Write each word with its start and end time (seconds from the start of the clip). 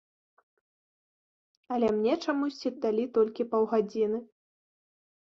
Але 1.77 1.87
мне 1.99 2.13
чамусьці 2.25 2.75
далі 2.89 3.09
толькі 3.21 3.49
паўгадзіны. 3.55 4.27